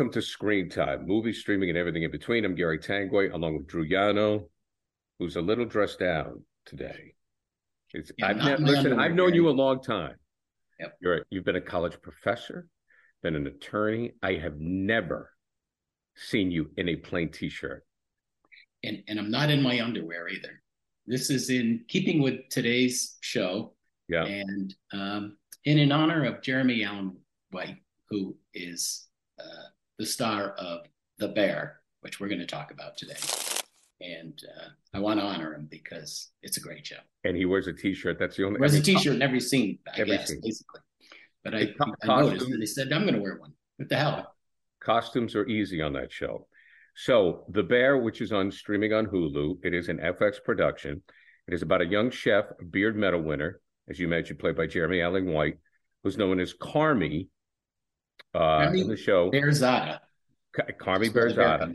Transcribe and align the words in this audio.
Welcome 0.00 0.14
to 0.14 0.22
Screen 0.22 0.70
Time, 0.70 1.06
movie 1.06 1.34
streaming 1.34 1.68
and 1.68 1.76
everything 1.76 2.04
in 2.04 2.10
between. 2.10 2.46
I'm 2.46 2.54
Gary 2.54 2.78
Tanguay, 2.78 3.34
along 3.34 3.58
with 3.58 3.66
Drew 3.66 3.86
Yanno, 3.86 4.48
who's 5.18 5.36
a 5.36 5.42
little 5.42 5.66
dressed 5.66 5.98
down 5.98 6.42
today. 6.64 7.12
It's, 7.92 8.10
Yeah, 8.16 8.28
I've 8.28 8.36
not 8.38 8.60
listen, 8.60 8.98
I've 8.98 9.12
known 9.12 9.34
you 9.34 9.50
a 9.50 9.50
long 9.50 9.82
time. 9.82 10.14
Yep. 10.78 10.96
You're 11.02 11.24
you've 11.28 11.44
been 11.44 11.56
a 11.56 11.60
college 11.60 12.00
professor, 12.00 12.66
been 13.22 13.36
an 13.36 13.46
attorney. 13.46 14.12
I 14.22 14.36
have 14.36 14.58
never 14.58 15.32
seen 16.16 16.50
you 16.50 16.70
in 16.78 16.88
a 16.88 16.96
plain 16.96 17.28
t-shirt. 17.28 17.84
and 18.82 19.02
and 19.06 19.18
I'm 19.18 19.30
not 19.30 19.50
in 19.50 19.62
my 19.62 19.82
underwear 19.82 20.28
either. 20.30 20.62
This 21.06 21.28
is 21.28 21.50
in 21.50 21.84
keeping 21.88 22.22
with 22.22 22.48
today's 22.48 23.18
show, 23.20 23.74
Yeah. 24.08 24.24
and 24.24 24.74
um, 24.94 25.36
and 25.66 25.78
in 25.78 25.92
honor 25.92 26.24
of 26.24 26.40
Jeremy 26.40 26.84
Allen 26.84 27.18
White, 27.50 27.76
who 28.08 28.34
is 28.54 29.06
uh, 29.38 29.68
the 30.00 30.06
star 30.06 30.52
of 30.52 30.86
The 31.18 31.28
Bear, 31.28 31.80
which 32.00 32.18
we're 32.18 32.28
going 32.28 32.40
to 32.40 32.46
talk 32.46 32.70
about 32.72 32.96
today. 32.96 33.18
And 34.00 34.42
uh, 34.56 34.68
I 34.94 34.98
want 34.98 35.20
to 35.20 35.26
honor 35.26 35.52
him 35.54 35.68
because 35.70 36.30
it's 36.42 36.56
a 36.56 36.60
great 36.60 36.86
show. 36.86 36.96
And 37.24 37.36
he 37.36 37.44
wears 37.44 37.66
a 37.66 37.74
t-shirt. 37.74 38.18
That's 38.18 38.34
the 38.34 38.46
only 38.46 38.58
Wears 38.58 38.72
a 38.74 38.80
T-shirt 38.80 39.14
in 39.14 39.20
every 39.20 39.40
scene, 39.40 39.78
I 39.86 40.00
Every 40.00 40.16
guess, 40.16 40.28
scene. 40.28 40.40
basically. 40.42 40.80
But 41.44 41.54
I, 41.54 41.66
co- 41.66 41.94
I 42.02 42.20
noticed, 42.22 42.48
and 42.48 42.62
they 42.62 42.66
said, 42.66 42.90
"I'm 42.94 43.02
going 43.02 43.14
to 43.14 43.20
wear 43.20 43.36
one." 43.38 43.52
What 43.76 43.90
the 43.90 43.96
hell? 43.96 44.34
costumes 44.82 45.34
are 45.34 45.46
easy 45.46 45.82
on 45.82 45.92
that 45.92 46.10
show. 46.10 46.46
So, 46.96 47.44
The 47.50 47.62
Bear, 47.62 47.98
which 47.98 48.22
is 48.22 48.32
on 48.32 48.50
streaming 48.50 48.94
on 48.94 49.06
Hulu, 49.06 49.58
it 49.62 49.74
is 49.74 49.90
an 49.90 49.98
FX 49.98 50.42
production. 50.42 51.02
It 51.46 51.52
is 51.52 51.60
about 51.60 51.82
a 51.82 51.86
young 51.86 52.10
chef, 52.10 52.46
a 52.58 52.64
beard 52.64 52.96
medal 52.96 53.20
winner, 53.20 53.60
as 53.90 53.98
you 53.98 54.08
mentioned, 54.08 54.38
played 54.38 54.56
by 54.56 54.66
Jeremy 54.66 55.02
Allen 55.02 55.26
White, 55.26 55.58
who's 56.02 56.16
known 56.16 56.40
as 56.40 56.54
Carmy 56.54 57.28
uh, 58.34 58.38
Carmy 58.38 58.82
in 58.82 58.88
the 58.88 58.96
show. 58.96 59.30
Berzatto. 59.30 59.98
Ca- 60.54 60.66
Carmy 60.80 61.10
Berzatto 61.12 61.74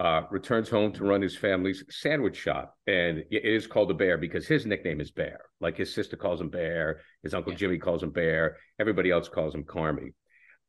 uh, 0.00 0.22
returns 0.30 0.68
home 0.68 0.92
to 0.92 1.04
run 1.04 1.22
his 1.22 1.36
family's 1.36 1.84
sandwich 1.90 2.36
shop. 2.36 2.76
And 2.86 3.24
it 3.30 3.44
is 3.44 3.66
called 3.66 3.90
the 3.90 3.94
Bear 3.94 4.18
because 4.18 4.46
his 4.46 4.66
nickname 4.66 5.00
is 5.00 5.10
Bear. 5.10 5.40
Like 5.60 5.76
his 5.76 5.94
sister 5.94 6.16
calls 6.16 6.40
him 6.40 6.48
Bear, 6.50 7.00
his 7.22 7.34
uncle 7.34 7.52
Yeah. 7.52 7.58
Jimmy 7.58 7.78
calls 7.78 8.02
him 8.02 8.10
Bear, 8.10 8.56
everybody 8.78 9.10
else 9.10 9.28
calls 9.28 9.54
him 9.54 9.64
Carmy. 9.64 10.12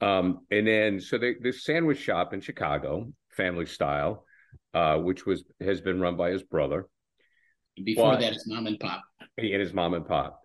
Um, 0.01 0.41
and 0.51 0.67
then 0.67 0.99
so 0.99 1.17
they, 1.17 1.35
this 1.41 1.63
sandwich 1.63 1.99
shop 1.99 2.33
in 2.33 2.41
Chicago, 2.41 3.11
family 3.29 3.65
style, 3.65 4.25
uh, 4.73 4.97
which 4.97 5.25
was 5.25 5.45
has 5.61 5.81
been 5.81 5.99
run 6.01 6.17
by 6.17 6.31
his 6.31 6.43
brother. 6.43 6.87
Before 7.81 8.15
that, 8.17 8.33
it's 8.33 8.47
mom 8.47 8.67
and 8.67 8.79
pop. 8.79 9.01
He 9.37 9.53
and 9.53 9.61
his 9.61 9.73
mom 9.73 9.93
and 9.93 10.05
pop. 10.07 10.41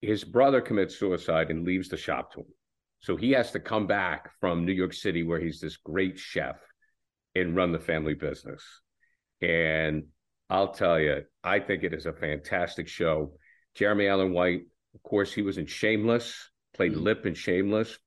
His 0.00 0.22
brother 0.24 0.60
commits 0.60 0.96
suicide 0.96 1.50
and 1.50 1.64
leaves 1.64 1.88
the 1.88 1.96
shop 1.96 2.32
to 2.32 2.40
him. 2.40 2.46
So 3.00 3.16
he 3.16 3.32
has 3.32 3.52
to 3.52 3.60
come 3.60 3.86
back 3.86 4.30
from 4.40 4.64
New 4.64 4.72
York 4.72 4.92
City, 4.92 5.22
where 5.22 5.40
he's 5.40 5.60
this 5.60 5.76
great 5.76 6.18
chef, 6.18 6.56
and 7.34 7.54
run 7.54 7.72
the 7.72 7.78
family 7.78 8.14
business. 8.14 8.62
And 9.40 10.04
I'll 10.50 10.72
tell 10.72 10.98
you, 10.98 11.24
I 11.44 11.60
think 11.60 11.84
it 11.84 11.94
is 11.94 12.06
a 12.06 12.12
fantastic 12.12 12.88
show. 12.88 13.38
Jeremy 13.74 14.08
Allen 14.08 14.32
White, 14.32 14.62
of 14.94 15.02
course, 15.02 15.32
he 15.32 15.42
was 15.42 15.58
in 15.58 15.66
Shameless, 15.66 16.50
played 16.74 16.92
Mhm. 16.92 17.02
Lip 17.02 17.26
in 17.26 17.34
Shameless. 17.34 17.98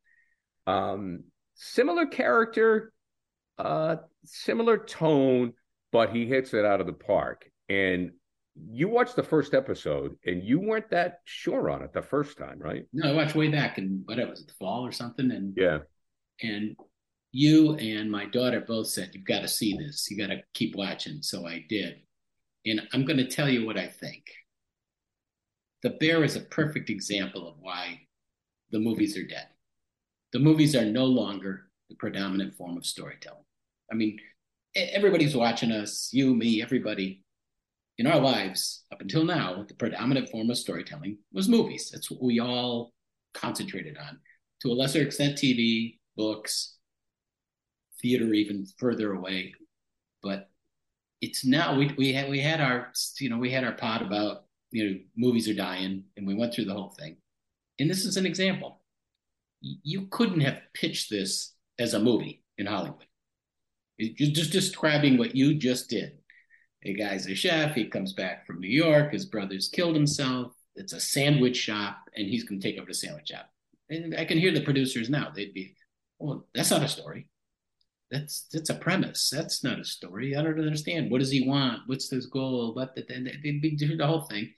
Um, 0.68 1.26
similar 1.54 2.06
character, 2.06 2.92
uh, 3.58 3.98
similar 4.26 4.78
tone, 4.78 5.54
but 5.92 6.10
he 6.10 6.26
hits 6.26 6.54
it 6.54 6.66
out 6.66 6.82
of 6.82 6.88
the 6.88 6.94
park. 6.94 7.50
And 7.70 8.12
you 8.70 8.88
watched 8.90 9.16
the 9.16 9.24
first 9.24 9.54
episode 9.54 10.16
and 10.26 10.44
you 10.44 10.60
weren't 10.60 10.90
that 10.92 11.20
sure 11.26 11.70
on 11.70 11.82
it 11.84 11.94
the 11.94 12.02
first 12.02 12.38
time, 12.38 12.60
right? 12.60 12.86
No, 12.94 13.10
I 13.12 13.16
watched 13.16 13.36
way 13.36 13.48
back 13.50 13.78
in 13.78 14.04
what 14.06 14.18
was 14.30 14.42
it, 14.42 14.48
the 14.48 14.54
fall 14.54 14.86
or 14.86 14.92
something, 14.92 15.32
and 15.32 15.54
Yeah. 15.58 15.80
and 16.42 16.76
you 17.32 17.76
and 17.76 18.12
my 18.12 18.26
daughter 18.26 18.60
both 18.62 18.88
said 18.88 19.12
you've 19.14 19.24
got 19.24 19.42
to 19.42 19.48
see 19.48 19.78
this, 19.78 20.10
you 20.12 20.18
got 20.18 20.34
to 20.34 20.44
keep 20.54 20.76
watching. 20.76 21.22
So 21.22 21.48
I 21.48 21.66
did, 21.70 22.02
and 22.66 22.82
I'm 22.94 23.06
going 23.06 23.18
to 23.18 23.28
tell 23.28 23.50
you 23.50 23.66
what 23.66 23.78
I 23.78 23.88
think. 23.88 24.24
The 25.84 25.92
Bear 25.92 26.24
is 26.24 26.36
a 26.36 26.42
perfect 26.42 26.90
example 26.90 27.48
of 27.48 27.56
why 27.60 28.02
the 28.72 28.80
movies 28.80 29.18
are 29.18 29.26
dead. 29.26 29.48
The 30.34 30.40
movies 30.40 30.76
are 30.76 30.86
no 30.86 31.06
longer 31.06 31.70
the 31.90 31.96
predominant 31.96 32.54
form 32.56 32.78
of 32.78 32.86
storytelling. 32.86 33.44
I 33.92 33.96
mean, 33.96 34.20
everybody's 34.76 35.36
watching 35.36 35.72
us, 35.72 36.10
you, 36.14 36.36
me, 36.36 36.62
everybody. 36.62 37.24
In 38.02 38.08
our 38.08 38.20
lives, 38.20 38.84
up 38.92 39.00
until 39.00 39.24
now, 39.24 39.64
the 39.68 39.76
predominant 39.76 40.28
form 40.30 40.50
of 40.50 40.58
storytelling 40.58 41.20
was 41.34 41.48
movies. 41.48 41.92
That's 41.94 42.10
what 42.10 42.24
we 42.24 42.40
all 42.40 42.94
concentrated 43.36 43.96
on. 43.96 44.18
To 44.64 44.70
a 44.70 44.74
lesser 44.74 45.04
extent, 45.04 45.38
TV, 45.38 46.00
books, 46.18 46.78
theater, 48.02 48.34
even 48.34 48.66
further 48.80 49.14
away. 49.14 49.54
But 50.24 50.50
it's 51.22 51.46
now 51.46 51.78
we 51.78 51.94
we 51.96 52.12
had 52.12 52.28
we 52.28 52.40
had 52.40 52.60
our 52.60 52.92
you 53.20 53.30
know 53.30 53.38
we 53.38 53.52
had 53.52 53.64
our 53.64 53.74
pod 53.74 54.02
about 54.02 54.46
you 54.72 54.84
know 54.84 55.00
movies 55.16 55.48
are 55.48 55.54
dying, 55.54 56.06
and 56.18 56.26
we 56.26 56.34
went 56.34 56.56
through 56.56 56.66
the 56.66 56.74
whole 56.74 56.96
thing. 56.98 57.18
And 57.78 57.88
this 57.88 58.04
is 58.04 58.18
an 58.18 58.26
example. 58.26 58.82
You 59.62 60.08
couldn't 60.08 60.42
have 60.42 60.60
pitched 60.74 61.12
this 61.12 61.54
as 61.78 61.94
a 61.94 62.00
movie 62.00 62.44
in 62.58 62.66
Hollywood. 62.66 63.06
Just 64.00 64.52
describing 64.52 65.20
what 65.20 65.36
you 65.36 65.54
just 65.54 65.88
did. 65.88 66.18
A 66.84 66.94
guy's 66.94 67.28
a 67.28 67.36
chef. 67.36 67.76
He 67.76 67.86
comes 67.86 68.14
back 68.14 68.48
from 68.48 68.60
New 68.60 68.70
York. 68.70 69.14
His 69.14 69.26
brother's 69.26 69.70
killed 69.70 69.96
himself. 69.96 70.54
It's 70.76 70.94
a 70.94 71.00
sandwich 71.00 71.58
shop, 71.58 71.98
and 72.16 72.28
he's 72.28 72.44
going 72.44 72.60
to 72.60 72.68
take 72.68 72.80
over 72.80 72.88
the 72.88 72.94
sandwich 72.94 73.30
shop. 73.30 73.50
And 73.90 74.16
I 74.16 74.26
can 74.26 74.38
hear 74.38 74.52
the 74.52 74.62
producers 74.62 75.10
now. 75.10 75.32
They'd 75.36 75.54
be, 75.54 75.76
"Well, 76.18 76.48
that's 76.56 76.72
not 76.72 76.84
a 76.84 76.88
story. 76.88 77.28
That's 78.10 78.48
that's 78.52 78.70
a 78.70 78.76
premise. 78.76 79.30
That's 79.30 79.64
not 79.64 79.80
a 79.80 79.86
story. 79.86 80.36
I 80.36 80.42
don't 80.42 80.60
understand. 80.60 81.12
What 81.12 81.20
does 81.20 81.32
he 81.32 81.48
want? 81.48 81.82
What's 81.86 82.10
his 82.10 82.26
goal? 82.26 82.74
What 82.74 82.96
the, 82.96 83.04
they'd 83.04 83.62
be 83.62 83.76
doing 83.76 83.98
the 83.98 84.08
whole 84.08 84.22
thing, 84.22 84.52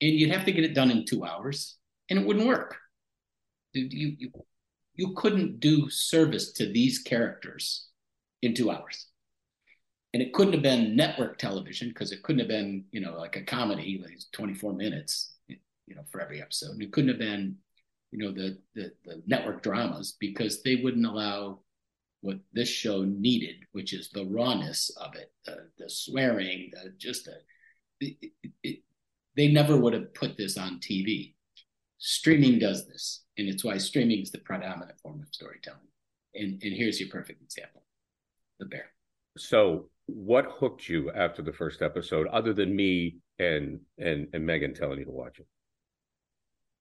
and 0.00 0.12
you'd 0.12 0.32
have 0.32 0.44
to 0.44 0.52
get 0.52 0.64
it 0.64 0.74
done 0.74 0.90
in 0.90 1.04
two 1.04 1.24
hours, 1.24 1.76
and 2.08 2.18
it 2.18 2.26
wouldn't 2.26 2.46
work. 2.46 2.76
You 3.72 4.16
you, 4.18 4.30
you 4.94 5.14
couldn't 5.16 5.60
do 5.60 5.88
service 5.90 6.52
to 6.52 6.70
these 6.70 7.00
characters 7.00 7.88
in 8.42 8.54
two 8.54 8.70
hours 8.70 9.08
and 10.14 10.22
it 10.22 10.32
couldn't 10.32 10.54
have 10.54 10.62
been 10.62 10.96
network 10.96 11.36
television 11.36 11.88
because 11.88 12.10
it 12.10 12.22
couldn't 12.22 12.38
have 12.38 12.48
been 12.48 12.84
you 12.92 13.00
know 13.00 13.16
like 13.18 13.36
a 13.36 13.42
comedy 13.42 14.00
like 14.02 14.18
24 14.32 14.72
minutes 14.72 15.34
you 15.48 15.94
know 15.94 16.02
for 16.10 16.20
every 16.20 16.40
episode. 16.40 16.70
And 16.70 16.82
it 16.82 16.92
couldn't 16.92 17.10
have 17.10 17.18
been 17.18 17.56
you 18.10 18.18
know 18.18 18.32
the 18.32 18.58
the, 18.74 18.92
the 19.04 19.22
network 19.26 19.62
dramas 19.62 20.16
because 20.18 20.62
they 20.62 20.76
wouldn't 20.76 21.04
allow 21.04 21.60
what 22.22 22.38
this 22.54 22.70
show 22.70 23.02
needed 23.02 23.56
which 23.72 23.92
is 23.92 24.08
the 24.10 24.24
rawness 24.24 24.90
of 24.96 25.14
it 25.14 25.30
the, 25.44 25.68
the 25.78 25.90
swearing 25.90 26.70
the 26.72 26.94
just 26.96 27.26
the, 27.26 27.34
it, 28.00 28.32
it, 28.42 28.50
it, 28.62 28.78
they 29.36 29.48
never 29.48 29.76
would 29.76 29.92
have 29.92 30.14
put 30.14 30.38
this 30.38 30.56
on 30.56 30.80
tv 30.80 31.34
streaming 31.98 32.58
does 32.58 32.86
this 32.86 33.24
and 33.36 33.48
it's 33.48 33.64
why 33.64 33.78
streaming 33.78 34.20
is 34.20 34.30
the 34.30 34.38
predominant 34.38 34.98
form 35.00 35.20
of 35.20 35.28
storytelling. 35.32 35.80
And 36.34 36.62
and 36.62 36.72
here's 36.72 37.00
your 37.00 37.08
perfect 37.08 37.42
example 37.42 37.82
the 38.58 38.66
bear. 38.66 38.86
So 39.36 39.90
what 40.06 40.46
hooked 40.58 40.88
you 40.88 41.10
after 41.12 41.42
the 41.42 41.52
first 41.52 41.82
episode, 41.82 42.26
other 42.28 42.52
than 42.52 42.74
me 42.74 43.16
and 43.38 43.80
and 43.98 44.28
and 44.32 44.44
Megan 44.46 44.74
telling 44.74 44.98
you 44.98 45.04
to 45.06 45.10
watch 45.10 45.38
it? 45.38 45.46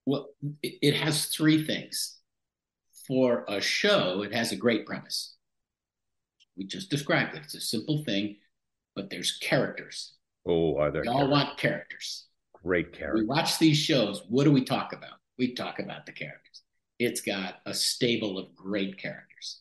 Well, 0.06 0.30
it, 0.62 0.74
it 0.82 0.96
has 0.96 1.26
three 1.28 1.66
things. 1.66 2.18
For 3.08 3.44
a 3.50 3.60
show, 3.60 4.22
it 4.24 4.34
has 4.34 4.52
a 4.52 4.56
great 4.56 4.86
premise. 4.86 5.36
We 6.56 6.66
just 6.66 6.90
described 6.90 7.36
it. 7.36 7.42
It's 7.44 7.56
a 7.56 7.62
simple 7.62 8.04
thing, 8.06 8.38
but 8.96 9.10
there's 9.10 9.38
characters. 9.40 10.14
Oh, 10.46 10.78
are 10.78 10.92
there 10.92 11.02
We 11.02 11.08
all 11.10 11.28
want 11.28 11.58
characters. 11.58 12.28
great 12.64 12.94
characters. 12.94 13.22
We 13.22 13.26
watch 13.28 13.60
these 13.60 13.78
shows. 13.78 14.24
What 14.30 14.44
do 14.46 14.52
we 14.52 14.64
talk 14.64 14.94
about? 14.94 15.18
We 15.38 15.54
talk 15.54 15.80
about 15.80 16.06
the 16.06 16.12
characters. 16.14 16.62
It's 17.00 17.22
got 17.22 17.56
a 17.66 17.74
stable 17.74 18.38
of 18.38 18.56
great 18.56 18.98
characters. 18.98 19.60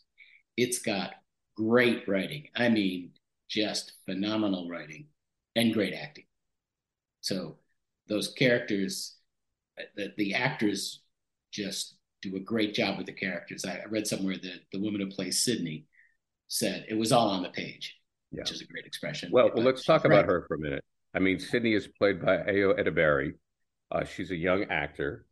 It's 0.57 0.79
got 0.81 1.15
great 1.57 2.07
writing. 2.07 2.49
I 2.55 2.69
mean, 2.69 3.11
just 3.53 3.93
phenomenal 4.07 4.67
writing 4.69 5.07
and 5.55 5.75
great 5.75 5.93
acting. 5.93 6.25
So 7.21 7.59
those 8.09 8.33
characters, 8.33 9.17
the, 9.95 10.09
the 10.17 10.35
actors 10.35 11.03
just 11.53 11.97
do 12.23 12.35
a 12.37 12.41
great 12.41 12.73
job 12.73 12.97
with 12.97 13.07
the 13.07 13.13
characters. 13.13 13.65
I, 13.67 13.73
I 13.73 13.85
read 13.91 14.07
somewhere 14.07 14.37
that 14.43 14.61
the 14.73 14.81
woman 14.81 15.01
who 15.03 15.09
plays 15.09 15.45
Sydney 15.45 15.85
said 16.49 16.87
it 16.89 16.95
was 16.95 17.13
all 17.13 17.29
on 17.29 17.43
the 17.43 17.51
page, 17.51 17.95
Yeah. 18.31 18.41
which 18.41 18.53
is 18.53 18.63
a 18.63 18.67
great 18.67 18.87
expression. 18.87 19.29
Well, 19.31 19.51
well, 19.55 19.65
let's 19.65 19.85
talk 19.85 20.01
she's 20.03 20.07
about 20.07 20.25
her 20.25 20.47
for 20.49 20.55
a 20.55 20.59
minute. 20.59 20.83
I 21.15 21.19
mean, 21.19 21.39
Sydney 21.39 21.75
is 21.75 21.89
played 21.99 22.25
by 22.25 22.39
Ayo 22.39 22.79
Edebiri. 22.81 23.35
Uh, 23.91 24.05
she's 24.05 24.31
a 24.31 24.37
young 24.37 24.65
actor, 24.71 25.27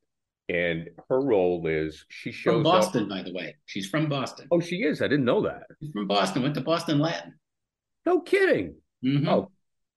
and 0.50 0.90
her 1.08 1.20
role 1.23 1.66
is 1.66 2.05
she 2.11 2.32
shows 2.32 2.52
From 2.62 2.66
up- 2.66 2.82
Boston, 2.82 3.08
by 3.08 3.23
the 3.23 3.32
way. 3.32 3.56
She's 3.64 3.88
from 3.88 4.11
Boston. 4.11 4.46
Oh, 4.50 4.61
she 4.61 4.76
is. 4.82 5.00
I 5.00 5.08
didn't 5.08 5.25
know 5.25 5.40
that. 5.43 5.62
She's 5.81 5.90
from 5.93 6.06
Boston. 6.06 6.43
Went 6.43 6.55
to 6.56 6.61
Boston 6.61 6.99
Latin. 6.99 7.34
No 8.06 8.20
kidding. 8.20 8.76
Mhm. 9.05 9.29
Oh, 9.29 9.50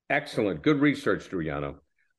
excellent. 0.09 0.61
Good 0.61 0.79
research, 0.81 1.29
Drew 1.29 1.43
Yanno. 1.43 1.75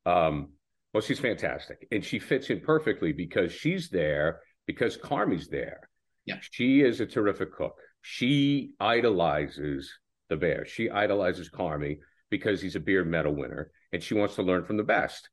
Um, 0.07 0.51
well, 0.93 1.01
she's 1.03 1.19
fantastic. 1.21 1.87
And 1.91 2.05
she 2.05 2.19
fits 2.19 2.51
in 2.51 2.61
perfectly 2.61 3.13
because 3.13 3.53
she's 3.53 3.89
there 3.91 4.41
because 4.67 4.97
Carmy's 4.97 5.49
there. 5.49 5.89
Yeah. 6.25 6.39
She 6.51 6.81
is 6.83 7.01
a 7.01 7.07
terrific 7.07 7.53
cook. 7.53 7.77
she 8.07 8.73
idolizes 8.81 9.91
the 10.29 10.37
bear. 10.37 10.67
She 10.67 10.91
idolizes 10.91 11.49
Carmy 11.51 11.99
because 12.31 12.61
he's 12.61 12.77
a 12.77 12.81
beard 12.81 13.07
medal 13.09 13.35
winner 13.35 13.71
and 13.93 14.03
she 14.03 14.13
wants 14.15 14.35
to 14.35 14.43
learn 14.43 14.65
from 14.65 14.77
the 14.77 14.83
best. 14.85 15.29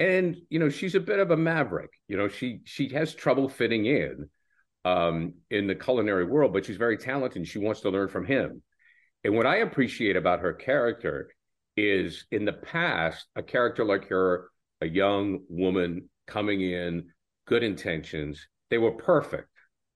And 0.00 0.36
you 0.48 0.58
know, 0.58 0.68
she's 0.70 0.94
a 0.94 1.00
bit 1.00 1.18
of 1.18 1.30
a 1.30 1.36
maverick. 1.36 1.90
You 2.08 2.16
know, 2.16 2.28
she 2.28 2.60
she 2.64 2.88
has 2.90 3.14
trouble 3.14 3.48
fitting 3.48 3.84
in 3.86 4.28
um, 4.84 5.34
in 5.50 5.66
the 5.66 5.74
culinary 5.74 6.24
world, 6.24 6.52
but 6.54 6.64
she's 6.64 6.76
very 6.78 6.96
talented 6.98 7.36
and 7.36 7.48
she 7.48 7.58
wants 7.58 7.80
to 7.82 7.90
learn 7.90 8.08
from 8.08 8.24
him. 8.26 8.62
And 9.26 9.34
what 9.34 9.44
I 9.44 9.56
appreciate 9.56 10.14
about 10.14 10.38
her 10.38 10.52
character 10.52 11.30
is 11.76 12.26
in 12.30 12.44
the 12.44 12.52
past, 12.52 13.26
a 13.34 13.42
character 13.42 13.84
like 13.84 14.06
her, 14.08 14.50
a 14.80 14.86
young 14.86 15.40
woman 15.48 16.08
coming 16.28 16.60
in, 16.60 17.08
good 17.44 17.64
intentions, 17.64 18.46
they 18.70 18.78
were 18.78 18.92
perfect, 18.92 19.48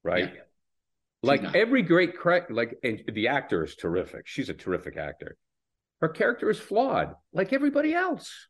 right? 0.02 0.32
Yeah. 0.34 0.40
Like 1.22 1.44
every 1.54 1.82
great, 1.82 2.16
like, 2.50 2.76
and 2.82 3.04
the 3.14 3.28
actor 3.28 3.62
is 3.62 3.76
terrific. 3.76 4.22
She's 4.26 4.48
a 4.48 4.54
terrific 4.54 4.96
actor. 4.96 5.36
Her 6.00 6.08
character 6.08 6.50
is 6.50 6.58
flawed, 6.58 7.14
like 7.32 7.52
everybody 7.52 7.94
else. 7.94 8.48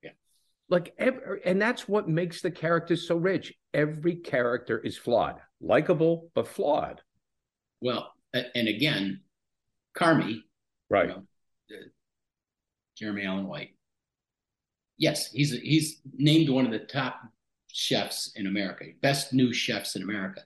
Yeah. 0.00 0.10
Like, 0.68 0.94
every, 0.96 1.40
and 1.44 1.60
that's 1.60 1.88
what 1.88 2.08
makes 2.08 2.40
the 2.40 2.52
characters 2.52 3.08
so 3.08 3.16
rich. 3.16 3.52
Every 3.74 4.14
character 4.14 4.78
is 4.78 4.96
flawed, 4.96 5.40
likable, 5.60 6.30
but 6.36 6.46
flawed. 6.46 7.00
Well, 7.80 8.12
and 8.32 8.68
again, 8.68 9.22
Carmy, 10.00 10.42
right? 10.88 11.08
You 11.08 11.14
know, 11.14 11.22
Jeremy 12.96 13.24
Allen 13.24 13.46
White. 13.46 13.70
Yes, 14.98 15.30
he's 15.32 15.52
he's 15.52 16.00
named 16.16 16.48
one 16.48 16.66
of 16.66 16.72
the 16.72 16.80
top 16.80 17.20
chefs 17.68 18.32
in 18.36 18.46
America, 18.46 18.86
best 19.00 19.32
new 19.32 19.52
chefs 19.52 19.96
in 19.96 20.02
America. 20.02 20.42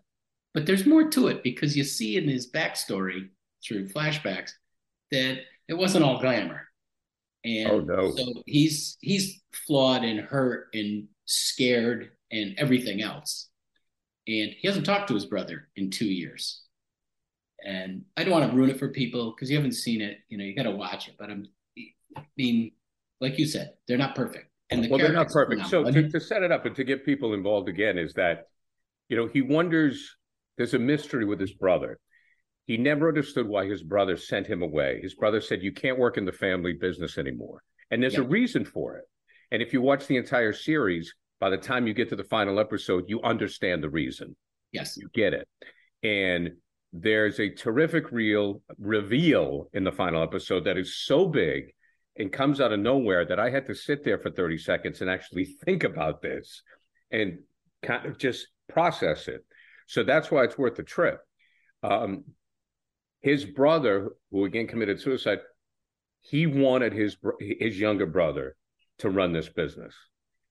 But 0.52 0.66
there's 0.66 0.86
more 0.86 1.08
to 1.10 1.28
it 1.28 1.42
because 1.42 1.76
you 1.76 1.84
see 1.84 2.16
in 2.16 2.28
his 2.28 2.50
backstory 2.50 3.28
through 3.66 3.88
flashbacks 3.88 4.52
that 5.10 5.38
it 5.68 5.74
wasn't 5.74 6.04
all 6.04 6.20
glamour. 6.20 6.68
And 7.44 7.70
oh, 7.70 7.80
no. 7.80 8.10
so 8.12 8.42
he's 8.46 8.96
he's 9.00 9.42
flawed 9.66 10.04
and 10.04 10.20
hurt 10.20 10.68
and 10.74 11.08
scared 11.26 12.10
and 12.30 12.54
everything 12.58 13.02
else. 13.02 13.48
And 14.26 14.52
he 14.56 14.66
hasn't 14.66 14.86
talked 14.86 15.08
to 15.08 15.14
his 15.14 15.26
brother 15.26 15.68
in 15.76 15.90
two 15.90 16.06
years. 16.06 16.63
And 17.64 18.02
I 18.16 18.24
don't 18.24 18.32
want 18.32 18.50
to 18.50 18.56
ruin 18.56 18.70
it 18.70 18.78
for 18.78 18.88
people 18.88 19.32
because 19.34 19.50
you 19.50 19.56
haven't 19.56 19.72
seen 19.72 20.02
it. 20.02 20.18
You 20.28 20.38
know, 20.38 20.44
you 20.44 20.54
got 20.54 20.64
to 20.64 20.70
watch 20.70 21.08
it. 21.08 21.14
But 21.18 21.30
I'm, 21.30 21.46
I 22.16 22.22
mean, 22.36 22.72
like 23.20 23.38
you 23.38 23.46
said, 23.46 23.72
they're 23.88 23.98
not 23.98 24.14
perfect. 24.14 24.50
And 24.70 24.84
the 24.84 24.88
well, 24.88 24.98
they're 24.98 25.12
not 25.12 25.28
perfect. 25.28 25.66
So 25.66 25.84
to, 25.84 26.08
to 26.08 26.20
set 26.20 26.42
it 26.42 26.52
up 26.52 26.66
and 26.66 26.74
to 26.76 26.84
get 26.84 27.04
people 27.04 27.34
involved 27.34 27.68
again 27.68 27.98
is 27.98 28.12
that, 28.14 28.48
you 29.08 29.16
know, 29.16 29.26
he 29.26 29.42
wonders. 29.42 30.16
There's 30.56 30.74
a 30.74 30.78
mystery 30.78 31.24
with 31.24 31.40
his 31.40 31.52
brother. 31.52 31.98
He 32.66 32.76
never 32.76 33.08
understood 33.08 33.46
why 33.46 33.66
his 33.66 33.82
brother 33.82 34.16
sent 34.16 34.46
him 34.46 34.62
away. 34.62 35.00
His 35.02 35.14
brother 35.14 35.40
said, 35.40 35.62
"You 35.62 35.72
can't 35.72 35.98
work 35.98 36.16
in 36.16 36.24
the 36.24 36.32
family 36.32 36.72
business 36.72 37.18
anymore," 37.18 37.62
and 37.90 38.02
there's 38.02 38.14
a 38.14 38.22
reason 38.22 38.64
for 38.64 38.96
it. 38.96 39.04
And 39.50 39.60
if 39.60 39.72
you 39.72 39.82
watch 39.82 40.06
the 40.06 40.16
entire 40.16 40.52
series, 40.52 41.12
by 41.40 41.50
the 41.50 41.58
time 41.58 41.86
you 41.86 41.92
get 41.92 42.08
to 42.10 42.16
the 42.16 42.24
final 42.24 42.58
episode, 42.58 43.04
you 43.08 43.20
understand 43.22 43.82
the 43.82 43.90
reason. 43.90 44.34
Yes, 44.72 44.96
you 44.96 45.08
get 45.12 45.34
it. 45.34 45.48
And 46.02 46.52
there's 46.96 47.40
a 47.40 47.50
terrific 47.50 48.12
real 48.12 48.62
reveal 48.78 49.68
in 49.72 49.82
the 49.82 49.90
final 49.90 50.22
episode 50.22 50.64
that 50.64 50.78
is 50.78 50.96
so 50.96 51.26
big 51.26 51.74
and 52.16 52.32
comes 52.32 52.60
out 52.60 52.72
of 52.72 52.78
nowhere 52.78 53.24
that 53.24 53.40
I 53.40 53.50
had 53.50 53.66
to 53.66 53.74
sit 53.74 54.04
there 54.04 54.18
for 54.18 54.30
30 54.30 54.58
seconds 54.58 55.00
and 55.00 55.10
actually 55.10 55.44
think 55.64 55.82
about 55.82 56.22
this 56.22 56.62
and 57.10 57.40
kind 57.82 58.06
of 58.06 58.16
just 58.16 58.46
process 58.68 59.26
it. 59.26 59.44
So 59.88 60.04
that's 60.04 60.30
why 60.30 60.44
it's 60.44 60.56
worth 60.56 60.76
the 60.76 60.84
trip. 60.84 61.18
Um, 61.82 62.24
his 63.20 63.44
brother, 63.44 64.10
who 64.30 64.44
again 64.44 64.68
committed 64.68 65.00
suicide, 65.00 65.40
he 66.20 66.46
wanted 66.46 66.92
his 66.92 67.16
his 67.40 67.78
younger 67.78 68.06
brother 68.06 68.56
to 68.98 69.10
run 69.10 69.32
this 69.32 69.48
business, 69.48 69.94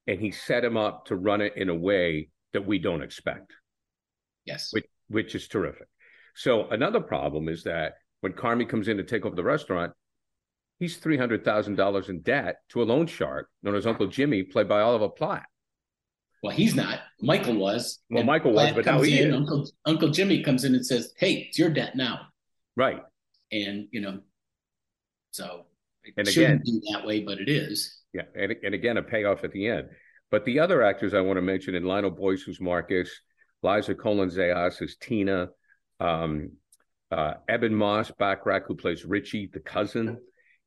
and 0.05 0.19
he 0.19 0.29
set 0.31 0.63
him 0.63 0.77
up 0.77 1.05
to 1.05 1.15
run 1.15 1.41
it 1.41 1.53
in 1.55 1.69
a 1.69 1.75
way 1.75 2.29
that 2.51 2.67
we 2.67 2.77
don't 2.77 3.01
expect. 3.01 3.53
Yes, 4.45 4.69
which 4.71 4.85
which 5.07 5.33
is 5.33 5.47
terrific. 5.47 5.87
So 6.35 6.68
another 6.69 7.00
problem 7.00 7.47
is 7.50 7.63
that 7.63 7.95
when 8.21 8.33
Carmy 8.33 8.68
comes 8.68 8.88
in 8.88 8.97
to 8.97 9.03
take 9.03 9.25
over 9.25 9.35
the 9.35 9.44
restaurant, 9.44 9.94
he's 10.80 10.97
three 10.97 11.18
hundred 11.18 11.45
thousand 11.45 11.75
dollars 11.75 12.09
in 12.09 12.21
debt 12.21 12.57
to 12.69 12.81
a 12.81 12.85
loan 12.85 13.07
shark 13.07 13.50
known 13.62 13.75
as 13.75 13.85
Uncle 13.85 14.07
Jimmy, 14.07 14.44
played 14.44 14.68
by 14.68 14.81
Oliver 14.81 15.09
Platt. 15.09 15.45
Well, 16.41 16.56
he's 16.56 16.75
not. 16.75 17.00
Michael 17.21 17.56
was. 17.56 18.00
Well, 18.09 18.24
Michael 18.24 18.51
was, 18.51 18.74
but 18.74 18.85
now 18.85 19.01
he 19.01 19.21
in, 19.21 19.30
is. 19.30 19.35
Uncle 19.35 19.69
Uncle 19.85 20.09
Jimmy 20.09 20.44
comes 20.44 20.65
in 20.65 20.75
and 20.75 20.85
says, 20.85 21.13
"Hey, 21.18 21.45
it's 21.47 21.57
your 21.57 21.69
debt 21.69 21.95
now." 21.95 22.27
Right. 22.75 23.01
And 23.51 23.88
you 23.91 24.01
know, 24.01 24.19
so 25.31 25.65
it 26.03 26.15
and 26.18 26.27
shouldn't 26.27 26.62
again, 26.62 26.81
be 26.81 26.91
that 26.91 27.06
way, 27.06 27.21
but 27.21 27.39
it 27.39 27.50
is. 27.50 27.97
Yeah, 28.13 28.24
and 28.36 28.53
and 28.63 28.74
again, 28.74 28.97
a 28.97 29.03
payoff 29.03 29.44
at 29.44 29.51
the 29.51 29.68
end. 29.68 29.89
But 30.31 30.45
the 30.45 30.59
other 30.59 30.83
actors 30.83 31.13
I 31.13 31.21
want 31.21 31.38
to 31.38 31.41
mention 31.41 31.75
in 31.75 31.83
Lionel 31.86 32.12
Boyce, 32.12 32.41
who's 32.41 32.59
Marcus, 32.59 33.09
Liza 33.62 33.94
Colón-Zayas 33.94 34.81
is 34.81 34.97
Tina, 35.00 35.50
um, 35.99 36.51
uh, 37.11 37.35
Ebon 37.51 37.75
Moss-Bachrach, 37.75 38.63
who 38.67 38.75
plays 38.75 39.05
Richie, 39.05 39.49
the 39.51 39.59
cousin. 39.59 40.17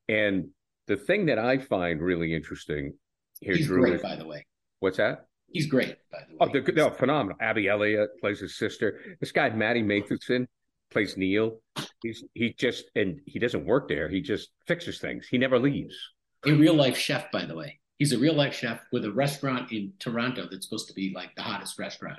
And 0.09 0.49
the 0.87 0.97
thing 0.97 1.27
that 1.27 1.39
I 1.39 1.59
find 1.59 2.01
really 2.01 2.35
interesting 2.35 2.95
here, 3.41 3.57
He's 3.57 3.67
Drew, 3.67 3.81
great, 3.81 3.95
is, 3.95 4.03
by 4.03 4.17
the 4.17 4.27
way. 4.27 4.47
What's 4.81 4.99
that? 4.99 5.27
He's 5.49 5.67
great, 5.67 5.97
by 6.11 6.19
the 6.29 6.35
way. 6.35 6.39
Oh, 6.41 6.49
they're, 6.53 6.75
they're 6.75 6.91
phenomenal. 6.91 7.37
Abby 7.41 7.69
Elliott 7.69 8.11
plays 8.21 8.41
his 8.41 8.57
sister. 8.57 9.01
This 9.21 9.33
guy, 9.33 9.51
Matty 9.51 9.83
Matheson, 9.83 10.47
plays 10.91 11.17
Neil. 11.17 11.61
He's 12.03 12.23
he 12.35 12.55
just 12.59 12.85
and 12.95 13.21
he 13.27 13.39
doesn't 13.39 13.65
work 13.65 13.89
there. 13.89 14.09
He 14.09 14.21
just 14.21 14.51
fixes 14.67 14.99
things. 14.99 15.27
He 15.29 15.39
never 15.39 15.59
leaves. 15.59 15.97
A 16.45 16.53
real 16.53 16.75
life 16.75 16.97
chef, 16.97 17.31
by 17.33 17.45
the 17.45 17.57
way. 17.57 17.81
He's 17.99 18.13
a 18.13 18.19
real 18.19 18.35
life 18.35 18.55
chef 18.55 18.81
with 18.93 19.05
a 19.05 19.11
restaurant 19.11 19.73
in 19.73 19.95
Toronto 19.99 20.47
that's 20.51 20.67
supposed 20.67 20.89
to 20.89 20.95
be 20.95 21.13
like 21.15 21.35
the 21.35 21.43
hottest 21.43 21.79
restaurant. 21.79 22.19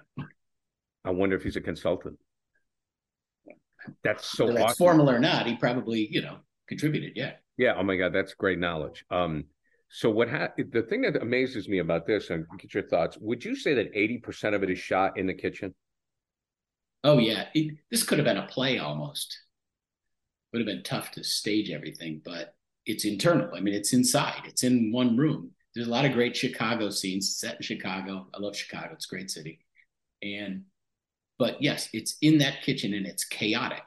I 1.05 1.11
wonder 1.11 1.35
if 1.35 1.43
he's 1.43 1.55
a 1.55 1.61
consultant. 1.61 2.17
That's 4.03 4.25
so 4.25 4.47
Whether 4.47 4.63
awesome. 4.63 4.75
formal 4.77 5.09
or 5.09 5.19
not, 5.19 5.47
he 5.47 5.55
probably, 5.55 6.07
you 6.11 6.21
know, 6.21 6.37
contributed. 6.67 7.13
Yeah. 7.15 7.33
Yeah. 7.57 7.75
Oh 7.77 7.83
my 7.83 7.95
God, 7.95 8.13
that's 8.13 8.33
great 8.33 8.59
knowledge. 8.59 9.05
Um, 9.09 9.45
so 9.89 10.09
what 10.09 10.29
ha- 10.29 10.49
the 10.57 10.81
thing 10.83 11.01
that 11.03 11.21
amazes 11.21 11.69
me 11.69 11.79
about 11.79 12.05
this, 12.05 12.29
and 12.29 12.45
get 12.59 12.73
your 12.73 12.83
thoughts. 12.83 13.17
Would 13.21 13.45
you 13.45 13.55
say 13.55 13.73
that 13.75 13.87
eighty 13.93 14.17
percent 14.17 14.53
of 14.53 14.63
it 14.63 14.69
is 14.69 14.79
shot 14.79 15.17
in 15.17 15.27
the 15.27 15.33
kitchen? 15.33 15.73
Oh 17.03 17.19
yeah, 17.19 17.45
it, 17.53 17.75
this 17.89 18.03
could 18.03 18.17
have 18.17 18.25
been 18.25 18.37
a 18.37 18.47
play 18.47 18.79
almost. 18.79 19.39
Would 20.51 20.59
have 20.59 20.67
been 20.67 20.83
tough 20.83 21.11
to 21.11 21.23
stage 21.23 21.69
everything, 21.69 22.21
but 22.23 22.53
it's 22.85 23.05
internal. 23.05 23.49
I 23.55 23.59
mean, 23.59 23.73
it's 23.73 23.93
inside. 23.93 24.41
It's 24.45 24.63
in 24.63 24.91
one 24.91 25.15
room. 25.15 25.51
There's 25.73 25.87
a 25.87 25.91
lot 25.91 26.05
of 26.05 26.13
great 26.13 26.35
Chicago 26.35 26.89
scenes 26.89 27.37
set 27.37 27.55
in 27.55 27.61
Chicago. 27.61 28.27
I 28.33 28.39
love 28.39 28.55
Chicago. 28.57 28.89
It's 28.93 29.05
a 29.05 29.15
great 29.15 29.31
city, 29.31 29.59
and 30.21 30.63
but 31.37 31.61
yes, 31.61 31.89
it's 31.93 32.17
in 32.21 32.39
that 32.39 32.61
kitchen 32.63 32.93
and 32.93 33.05
it's 33.05 33.25
chaotic 33.25 33.83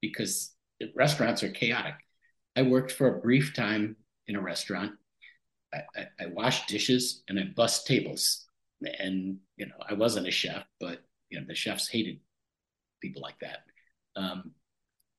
because 0.00 0.52
restaurants 0.94 1.42
are 1.42 1.50
chaotic. 1.50 1.94
I 2.56 2.62
worked 2.62 2.92
for 2.92 3.08
a 3.08 3.20
brief 3.20 3.54
time 3.54 3.96
in 4.26 4.36
a 4.36 4.40
restaurant. 4.40 4.92
I, 5.72 5.78
I, 5.96 6.06
I 6.20 6.26
washed 6.26 6.68
dishes 6.68 7.22
and 7.28 7.38
I 7.38 7.44
bust 7.56 7.86
tables. 7.86 8.46
And, 8.98 9.38
you 9.56 9.66
know, 9.66 9.76
I 9.88 9.94
wasn't 9.94 10.26
a 10.26 10.30
chef, 10.30 10.64
but, 10.80 11.02
you 11.30 11.38
know, 11.38 11.46
the 11.46 11.54
chefs 11.54 11.88
hated 11.88 12.18
people 13.00 13.22
like 13.22 13.38
that. 13.40 13.58
Um, 14.16 14.52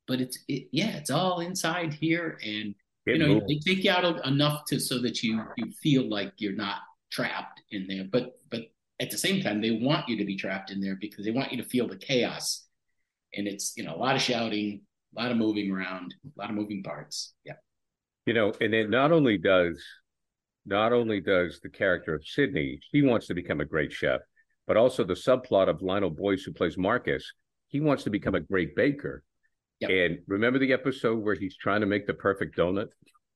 but 0.07 0.19
it's, 0.21 0.37
it, 0.47 0.67
yeah, 0.71 0.97
it's 0.97 1.09
all 1.09 1.39
inside 1.39 1.93
here. 1.93 2.37
And, 2.43 2.75
you 3.05 3.17
know, 3.17 3.41
they 3.47 3.59
take 3.59 3.83
you 3.83 3.91
out 3.91 4.25
enough 4.25 4.65
to 4.65 4.79
so 4.79 4.99
that 4.99 5.23
you, 5.23 5.41
you 5.57 5.71
feel 5.81 6.09
like 6.09 6.33
you're 6.37 6.53
not 6.53 6.79
trapped 7.09 7.61
in 7.71 7.87
there. 7.87 8.03
But, 8.03 8.37
but 8.51 8.71
at 9.03 9.11
the 9.11 9.17
same 9.17 9.41
time, 9.41 9.61
they 9.61 9.71
want 9.71 10.07
you 10.07 10.17
to 10.17 10.25
be 10.25 10.37
trapped 10.37 10.71
in 10.71 10.79
there 10.79 10.95
because 10.95 11.25
they 11.25 11.31
want 11.31 11.51
you 11.51 11.61
to 11.61 11.67
feel 11.67 11.87
the 11.87 11.97
chaos. 11.97 12.65
And 13.35 13.47
it's, 13.47 13.73
you 13.75 13.83
know, 13.83 13.93
a 13.93 13.97
lot 13.97 14.15
of 14.15 14.21
shouting, 14.21 14.81
a 15.15 15.21
lot 15.21 15.31
of 15.31 15.37
moving 15.37 15.69
around, 15.71 16.15
a 16.25 16.41
lot 16.41 16.49
of 16.49 16.55
moving 16.55 16.81
parts. 16.83 17.33
Yeah. 17.43 17.55
You 18.25 18.33
know, 18.33 18.53
and 18.61 18.73
it 18.73 18.89
not 18.89 19.11
only 19.11 19.37
does, 19.37 19.83
not 20.65 20.93
only 20.93 21.19
does 21.19 21.59
the 21.61 21.69
character 21.69 22.15
of 22.15 22.25
Sydney, 22.25 22.79
he 22.91 23.01
wants 23.01 23.27
to 23.27 23.33
become 23.33 23.59
a 23.59 23.65
great 23.65 23.91
chef, 23.91 24.21
but 24.65 24.77
also 24.77 25.03
the 25.03 25.13
subplot 25.13 25.67
of 25.67 25.81
Lionel 25.81 26.09
Boyce, 26.09 26.43
who 26.43 26.53
plays 26.53 26.77
Marcus, 26.77 27.29
he 27.67 27.81
wants 27.81 28.05
to 28.05 28.09
become 28.09 28.35
a 28.35 28.39
great 28.39 28.73
baker. 28.73 29.23
Yep. 29.81 29.89
And 29.89 30.19
remember 30.27 30.59
the 30.59 30.71
episode 30.71 31.21
where 31.21 31.35
he's 31.35 31.57
trying 31.57 31.81
to 31.81 31.87
make 31.87 32.07
the 32.07 32.13
perfect 32.13 32.57
donut? 32.57 32.87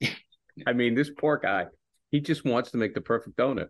I 0.68 0.72
mean, 0.72 0.96
this 0.96 1.10
poor 1.10 1.38
guy, 1.38 1.66
he 2.10 2.22
just 2.22 2.46
wants 2.46 2.72
to 2.72 2.78
make 2.78 2.94
the 2.94 3.02
perfect 3.02 3.36
donut. 3.36 3.68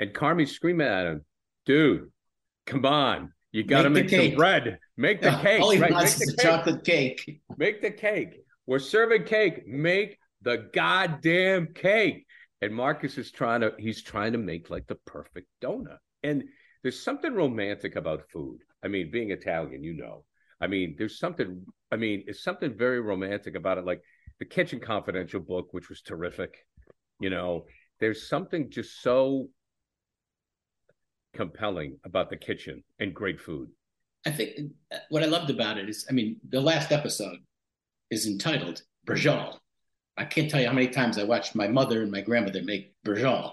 And 0.00 0.14
Carmy's 0.14 0.52
screaming 0.52 0.86
at 0.86 1.06
him, 1.06 1.24
dude, 1.68 2.10
come 2.66 2.84
on. 2.86 3.32
You 3.52 3.62
got 3.62 3.82
to 3.82 3.90
make, 3.90 4.10
make 4.10 4.30
some 4.30 4.36
bread. 4.36 4.78
Make 4.96 5.22
the 5.22 5.30
cake. 5.42 5.60
All 5.62 5.70
he 5.70 5.78
right? 5.78 5.92
wants 5.92 6.20
is 6.20 6.34
a 6.34 6.42
chocolate 6.42 6.82
cake. 6.82 7.40
Make 7.56 7.82
the 7.82 7.90
cake. 7.90 8.40
We're 8.66 8.78
serving 8.78 9.24
cake. 9.24 9.66
Make 9.68 10.18
the 10.42 10.68
goddamn 10.72 11.68
cake. 11.74 12.26
And 12.60 12.74
Marcus 12.74 13.18
is 13.18 13.30
trying 13.30 13.60
to, 13.60 13.74
he's 13.78 14.02
trying 14.02 14.32
to 14.32 14.38
make 14.38 14.70
like 14.70 14.86
the 14.86 14.96
perfect 15.06 15.46
donut. 15.62 15.98
And 16.22 16.44
there's 16.82 17.00
something 17.00 17.34
romantic 17.34 17.96
about 17.96 18.28
food. 18.30 18.60
I 18.82 18.88
mean, 18.88 19.10
being 19.10 19.30
Italian, 19.30 19.84
you 19.84 19.94
know, 19.94 20.24
I 20.60 20.66
mean, 20.66 20.96
there's 20.98 21.18
something. 21.18 21.64
I 21.92 21.96
mean, 21.96 22.24
it's 22.26 22.42
something 22.42 22.76
very 22.76 23.00
romantic 23.00 23.54
about 23.54 23.78
it. 23.78 23.84
Like 23.84 24.02
the 24.38 24.44
Kitchen 24.44 24.80
Confidential 24.80 25.40
book, 25.40 25.68
which 25.70 25.88
was 25.88 26.00
terrific. 26.00 26.66
You 27.20 27.30
know, 27.30 27.66
there's 28.00 28.28
something 28.28 28.70
just 28.70 29.02
so 29.02 29.48
compelling 31.38 31.96
about 32.04 32.28
the 32.30 32.36
kitchen 32.36 32.82
and 32.98 33.14
great 33.14 33.40
food. 33.40 33.68
I 34.26 34.32
think 34.32 34.72
uh, 34.92 34.98
what 35.08 35.22
I 35.22 35.26
loved 35.26 35.50
about 35.50 35.78
it 35.78 35.88
is, 35.88 36.04
I 36.10 36.12
mean, 36.12 36.40
the 36.48 36.60
last 36.60 36.90
episode 36.90 37.38
is 38.10 38.26
entitled 38.26 38.82
Braciole. 39.06 39.56
I 40.16 40.24
can't 40.24 40.50
tell 40.50 40.60
you 40.60 40.66
how 40.66 40.72
many 40.72 40.88
times 40.88 41.16
I 41.16 41.22
watched 41.22 41.54
my 41.54 41.68
mother 41.68 42.02
and 42.02 42.10
my 42.10 42.22
grandmother 42.22 42.62
make 42.64 42.92
Braciole. 43.06 43.52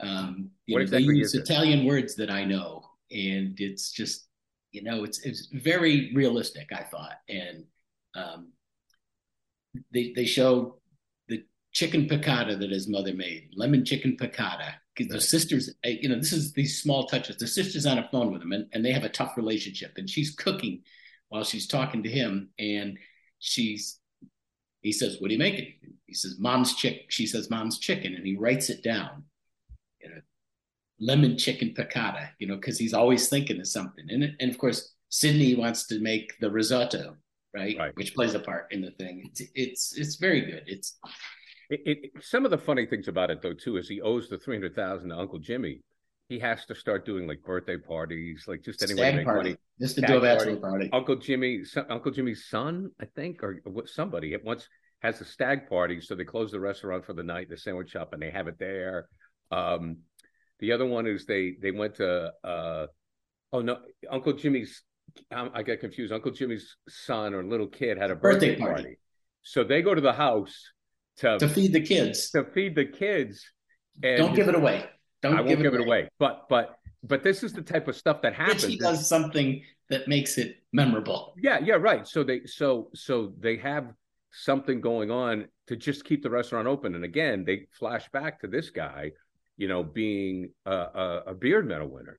Um, 0.00 0.50
you 0.66 0.74
what 0.74 0.80
know, 0.80 0.82
exactly 0.82 1.06
they 1.06 1.18
use 1.20 1.34
Italian 1.34 1.86
words 1.86 2.16
that 2.16 2.28
I 2.28 2.44
know, 2.44 2.82
and 3.12 3.54
it's 3.60 3.92
just, 3.92 4.26
you 4.72 4.82
know, 4.82 5.04
it's 5.04 5.20
it's 5.24 5.46
very 5.52 6.10
realistic. 6.16 6.72
I 6.72 6.82
thought, 6.82 7.18
and 7.28 7.64
um, 8.16 8.50
they 9.94 10.12
they 10.16 10.24
show 10.24 10.80
the 11.28 11.44
chicken 11.70 12.08
piccata 12.08 12.58
that 12.58 12.70
his 12.70 12.88
mother 12.88 13.14
made, 13.14 13.50
lemon 13.54 13.84
chicken 13.84 14.16
piccata. 14.16 14.74
Because 14.94 15.10
right. 15.10 15.20
the 15.20 15.26
sisters, 15.26 15.70
you 15.84 16.08
know, 16.08 16.16
this 16.16 16.32
is 16.32 16.52
these 16.52 16.82
small 16.82 17.06
touches. 17.06 17.36
The 17.36 17.46
sister's 17.46 17.86
on 17.86 17.98
a 17.98 18.08
phone 18.10 18.32
with 18.32 18.42
him, 18.42 18.52
and, 18.52 18.66
and 18.72 18.84
they 18.84 18.92
have 18.92 19.04
a 19.04 19.08
tough 19.08 19.36
relationship. 19.36 19.92
And 19.96 20.08
she's 20.08 20.34
cooking 20.34 20.82
while 21.28 21.44
she's 21.44 21.66
talking 21.66 22.02
to 22.02 22.10
him, 22.10 22.50
and 22.58 22.98
she's 23.38 23.98
he 24.82 24.92
says, 24.92 25.16
"What 25.18 25.30
are 25.30 25.32
you 25.32 25.38
making?" 25.38 25.74
He 26.06 26.14
says, 26.14 26.36
"Mom's 26.38 26.74
chick." 26.74 27.06
She 27.08 27.26
says, 27.26 27.48
"Mom's 27.48 27.78
chicken," 27.78 28.14
and 28.14 28.26
he 28.26 28.36
writes 28.36 28.68
it 28.68 28.82
down. 28.82 29.24
You 30.00 30.10
know, 30.10 30.20
lemon 31.00 31.38
chicken 31.38 31.72
piccata. 31.74 32.30
You 32.38 32.48
know, 32.48 32.56
because 32.56 32.78
he's 32.78 32.94
always 32.94 33.28
thinking 33.28 33.60
of 33.60 33.66
something. 33.66 34.04
And 34.10 34.36
and 34.38 34.50
of 34.50 34.58
course, 34.58 34.92
sydney 35.08 35.54
wants 35.54 35.86
to 35.86 36.00
make 36.00 36.38
the 36.40 36.50
risotto, 36.50 37.16
right? 37.54 37.76
right. 37.78 37.96
Which 37.96 38.14
plays 38.14 38.34
a 38.34 38.40
part 38.40 38.66
in 38.72 38.82
the 38.82 38.90
thing. 38.90 39.30
It's 39.30 39.42
it's 39.54 39.96
it's 39.96 40.16
very 40.16 40.42
good. 40.42 40.64
It's 40.66 40.98
it, 41.72 41.80
it, 41.86 42.24
some 42.24 42.44
of 42.44 42.50
the 42.50 42.58
funny 42.58 42.84
things 42.86 43.08
about 43.08 43.30
it 43.30 43.40
though 43.40 43.54
too 43.54 43.76
is 43.78 43.88
he 43.88 44.00
owes 44.00 44.28
the 44.28 44.38
three 44.38 44.56
hundred 44.56 44.74
thousand 44.74 45.08
to 45.08 45.16
Uncle 45.16 45.38
Jimmy. 45.38 45.80
He 46.28 46.38
has 46.38 46.64
to 46.66 46.74
start 46.74 47.04
doing 47.04 47.26
like 47.26 47.42
birthday 47.42 47.76
parties, 47.76 48.44
like 48.46 48.62
just 48.62 48.82
anyway 48.82 49.10
to 49.10 49.16
make 49.16 49.26
party. 49.26 49.50
money. 49.50 49.58
Just 49.80 49.96
to 49.96 50.02
do 50.02 50.18
a 50.18 50.20
bachelor 50.20 50.56
party. 50.56 50.88
Uncle 50.92 51.16
Jimmy, 51.16 51.62
Uncle 51.88 52.10
Jimmy's 52.10 52.46
son, 52.48 52.90
I 53.00 53.06
think, 53.06 53.42
or 53.42 53.60
somebody 53.86 54.34
at 54.34 54.44
once 54.44 54.68
has 55.00 55.20
a 55.20 55.24
stag 55.24 55.68
party, 55.68 56.00
so 56.00 56.14
they 56.14 56.24
close 56.24 56.52
the 56.52 56.60
restaurant 56.60 57.04
for 57.04 57.12
the 57.12 57.22
night, 57.22 57.48
the 57.50 57.56
sandwich 57.56 57.90
shop, 57.90 58.12
and 58.12 58.22
they 58.22 58.30
have 58.30 58.48
it 58.48 58.58
there. 58.58 59.08
Um, 59.50 59.98
the 60.60 60.72
other 60.72 60.86
one 60.86 61.06
is 61.06 61.26
they 61.26 61.56
they 61.60 61.70
went 61.70 61.96
to 61.96 62.32
uh, 62.44 62.86
oh 63.52 63.60
no, 63.60 63.78
Uncle 64.10 64.34
Jimmy's 64.34 64.82
um, 65.30 65.50
I 65.54 65.62
get 65.62 65.80
confused. 65.80 66.12
Uncle 66.12 66.32
Jimmy's 66.32 66.76
son 66.88 67.34
or 67.34 67.42
little 67.42 67.66
kid 67.66 67.98
had 67.98 68.10
a 68.10 68.14
birthday, 68.14 68.50
birthday 68.50 68.60
party. 68.60 68.82
party. 68.82 68.98
So 69.42 69.64
they 69.64 69.82
go 69.82 69.94
to 69.94 70.00
the 70.00 70.12
house 70.12 70.72
to, 71.22 71.38
to 71.38 71.48
feed 71.48 71.72
the 71.72 71.80
kids. 71.80 72.30
To 72.30 72.44
feed 72.44 72.74
the 72.74 72.84
kids. 72.84 73.44
Don't 74.00 74.34
give 74.34 74.48
it 74.48 74.54
away. 74.54 74.84
Don't 75.22 75.34
I 75.34 75.36
won't 75.36 75.48
give, 75.48 75.60
it, 75.60 75.80
away. 75.80 75.86
away. 75.86 76.08
But 76.18 76.48
but 76.48 76.76
but 77.04 77.22
this 77.22 77.42
is 77.42 77.52
the 77.52 77.62
type 77.62 77.86
of 77.88 77.96
stuff 77.96 78.22
that 78.22 78.34
happens. 78.34 78.64
He 78.64 78.76
does 78.76 79.08
something 79.08 79.62
that 79.88 80.08
makes 80.08 80.36
it 80.36 80.56
memorable. 80.72 81.34
Yeah, 81.38 81.60
yeah, 81.62 81.74
right. 81.74 82.06
So 82.06 82.24
they 82.24 82.42
so 82.46 82.90
so 82.94 83.32
they 83.38 83.56
have 83.58 83.92
something 84.32 84.80
going 84.80 85.10
on 85.10 85.46
to 85.68 85.76
just 85.76 86.04
keep 86.04 86.22
the 86.22 86.30
restaurant 86.30 86.66
open. 86.66 86.94
And 86.94 87.04
again, 87.04 87.44
they 87.44 87.66
flash 87.78 88.08
back 88.12 88.40
to 88.40 88.48
this 88.48 88.70
guy, 88.70 89.12
you 89.56 89.68
know, 89.68 89.84
being 89.84 90.50
a, 90.66 90.72
a, 90.72 91.22
a 91.28 91.34
beard 91.34 91.68
medal 91.68 91.88
winner, 91.88 92.18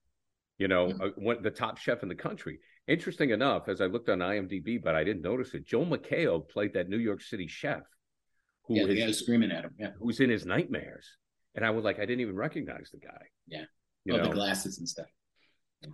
you 0.58 0.68
know, 0.68 0.88
mm-hmm. 0.88 1.30
a, 1.30 1.42
the 1.42 1.52
top 1.52 1.78
chef 1.78 2.04
in 2.04 2.10
the 2.10 2.16
country. 2.16 2.60
Interesting 2.88 3.32
enough, 3.32 3.68
as 3.68 3.82
I 3.82 3.86
looked 3.86 4.10
on 4.10 4.20
IMDb, 4.20 4.82
but 4.82 4.96
I 4.96 5.04
didn't 5.04 5.24
notice 5.24 5.54
it. 5.56 5.66
Joel 5.66 5.88
McHale 5.88 6.48
played 6.48 6.74
that 6.74 6.88
New 6.88 7.00
York 7.00 7.22
City 7.22 7.48
chef 7.48 7.82
who 8.66 8.76
yeah, 8.76 8.86
is, 8.86 9.08
was 9.08 9.20
screaming 9.20 9.52
at 9.52 9.64
him. 9.64 9.72
Yeah, 9.78 9.92
who's 10.00 10.20
in 10.20 10.30
his 10.30 10.46
nightmares, 10.46 11.08
and 11.56 11.66
I 11.66 11.70
was 11.72 11.84
like, 11.84 11.98
I 11.98 12.06
didn't 12.06 12.22
even 12.22 12.36
recognize 12.36 12.90
the 12.92 13.00
guy. 13.00 13.22
Yeah, 13.48 13.66
you 14.06 14.14
oh, 14.14 14.18
know? 14.18 14.24
the 14.26 14.30
glasses 14.30 14.80
and 14.80 14.88
stuff. 14.88 15.08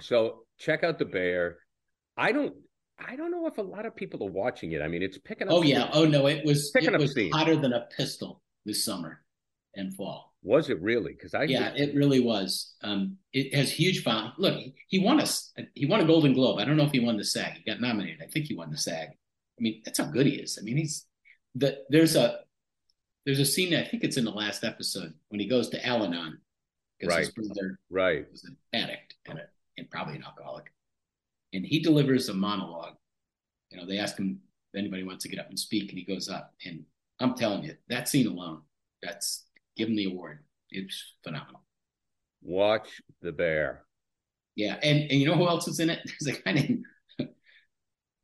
So 0.02 0.44
check 0.60 0.84
out 0.84 1.00
the 1.00 1.06
bear. 1.06 1.58
I 2.18 2.32
don't. 2.32 2.54
I 3.00 3.16
don't 3.16 3.32
know 3.32 3.48
if 3.48 3.58
a 3.58 3.62
lot 3.62 3.86
of 3.86 3.96
people 3.96 4.24
are 4.28 4.32
watching 4.32 4.74
it. 4.74 4.82
I 4.82 4.88
mean, 4.90 5.02
it's 5.02 5.18
picking 5.18 5.48
up. 5.48 5.54
Oh 5.54 5.62
yeah. 5.62 5.90
Oh 5.94 6.06
no, 6.06 6.28
it 6.28 6.46
was 6.46 6.72
picking 6.72 6.94
it 6.94 7.00
was 7.00 7.12
steam. 7.12 7.32
hotter 7.32 7.56
than 7.56 7.74
a 7.74 7.88
pistol 7.96 8.42
this 8.66 8.84
summer 8.84 9.22
and 9.76 9.96
fall. 9.96 10.34
Was 10.42 10.70
it 10.70 10.82
really? 10.82 11.14
Because 11.14 11.34
I 11.34 11.44
yeah, 11.44 11.74
it 11.76 11.96
really 11.96 12.20
was. 12.20 12.76
Um, 12.82 13.18
it 13.34 13.54
has 13.56 13.72
huge 13.72 14.04
fun. 14.04 14.32
Look, 14.38 14.58
he 14.88 15.00
won 15.00 15.20
a 15.20 15.26
he 15.74 15.86
won 15.86 16.00
a 16.00 16.06
Golden 16.06 16.34
Globe. 16.34 16.60
I 16.60 16.66
don't 16.66 16.78
know 16.78 16.86
if 16.86 16.92
he 16.92 17.00
won 17.00 17.18
the 17.18 17.26
SAG. 17.26 17.54
He 17.54 17.70
got 17.70 17.82
nominated. 17.82 18.22
I 18.22 18.28
think 18.28 18.46
he 18.46 18.56
won 18.56 18.70
the 18.70 18.78
SAG. 18.78 19.10
I 19.10 19.62
mean, 19.62 19.82
that's 19.84 20.00
how 20.00 20.06
good 20.06 20.26
he 20.26 20.34
is. 20.34 20.58
I 20.60 20.64
mean, 20.64 20.78
he's 20.78 21.06
the 21.56 21.80
there's 21.90 22.16
a 22.16 22.40
there's 23.26 23.40
a 23.40 23.46
scene 23.46 23.74
I 23.76 23.84
think 23.84 24.04
it's 24.04 24.18
in 24.18 24.26
the 24.26 24.32
last 24.32 24.64
episode 24.64 25.14
when 25.30 25.40
he 25.40 25.48
goes 25.48 25.70
to 25.70 25.86
Al-Anon 25.86 26.40
because 27.00 27.16
right. 27.16 27.20
his 27.26 27.30
brother 27.30 27.80
right 27.90 28.26
was 28.32 28.44
an 28.44 28.58
addict 28.74 29.16
and, 29.28 29.40
a, 29.40 29.44
and 29.78 29.90
probably 29.90 30.16
an 30.16 30.24
alcoholic, 30.24 30.72
and 31.54 31.66
he 31.66 31.80
delivers 31.80 32.30
a 32.30 32.34
monologue. 32.34 32.96
You 33.72 33.78
know, 33.78 33.86
they 33.86 34.00
ask 34.00 34.18
him 34.18 34.40
if 34.74 34.80
anybody 34.80 35.04
wants 35.04 35.24
to 35.24 35.30
get 35.30 35.40
up 35.40 35.50
and 35.50 35.60
speak, 35.60 35.90
and 35.90 36.00
he 36.00 36.06
goes 36.06 36.30
up. 36.30 36.54
And 36.66 36.84
I'm 37.20 37.36
telling 37.36 37.64
you, 37.64 37.76
that 37.90 38.08
scene 38.10 38.28
alone, 38.28 38.62
that's 39.02 39.46
give 39.78 39.90
him 39.90 39.96
the 39.96 40.06
award. 40.06 40.40
It's 40.72 41.14
phenomenal. 41.24 41.62
Watch 42.42 43.02
the 43.22 43.32
bear. 43.32 43.84
Yeah, 44.56 44.78
and 44.82 45.10
and 45.10 45.20
you 45.20 45.26
know 45.26 45.36
who 45.36 45.48
else 45.48 45.68
is 45.68 45.80
in 45.80 45.90
it? 45.90 46.00
There's 46.06 46.38
a 46.38 46.42
guy 46.42 46.52
named 46.54 46.86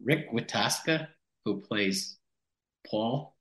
Rick 0.04 0.32
Witaske 0.34 1.08
who 1.46 1.62
plays 1.62 2.18
Paul, 2.90 3.35